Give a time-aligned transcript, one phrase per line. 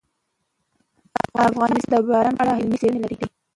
[1.49, 3.17] افغانستان د باران په اړه علمي څېړنې لري.